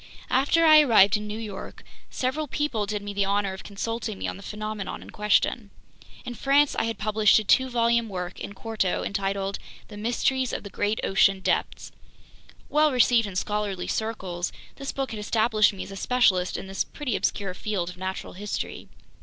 After 0.31 0.65
I 0.65 0.79
arrived 0.81 1.15
in 1.15 1.27
New 1.27 1.37
York, 1.37 1.83
several 2.09 2.47
people 2.47 2.87
did 2.87 3.03
me 3.03 3.13
the 3.13 3.25
honor 3.25 3.53
of 3.53 3.63
consulting 3.63 4.17
me 4.17 4.27
on 4.27 4.35
the 4.35 4.41
phenomenon 4.41 5.03
in 5.03 5.11
question. 5.11 5.69
In 6.25 6.33
France 6.33 6.73
I 6.75 6.85
had 6.85 6.97
published 6.97 7.37
a 7.37 7.43
two 7.43 7.69
volume 7.69 8.09
work, 8.09 8.39
in 8.39 8.53
quarto, 8.53 9.03
entitled 9.03 9.59
The 9.89 9.97
Mysteries 9.97 10.53
of 10.53 10.63
the 10.63 10.71
Great 10.71 10.99
Ocean 11.03 11.39
Depths. 11.39 11.91
Well 12.67 12.91
received 12.91 13.27
in 13.27 13.35
scholarly 13.35 13.85
circles, 13.85 14.51
this 14.77 14.91
book 14.91 15.11
had 15.11 15.19
established 15.19 15.71
me 15.71 15.83
as 15.83 15.91
a 15.91 15.95
specialist 15.95 16.57
in 16.57 16.65
this 16.65 16.83
pretty 16.83 17.15
obscure 17.15 17.53
field 17.53 17.89
of 17.91 17.97
natural 17.97 18.33
history. 18.33 18.87